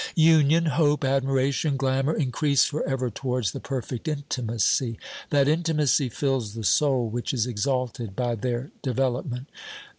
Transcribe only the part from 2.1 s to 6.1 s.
increase for ever towards the perfect intimacy; that intimacy